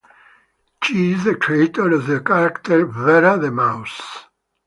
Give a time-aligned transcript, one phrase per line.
[0.83, 4.01] She is the creator of the character "Vera the Mouse".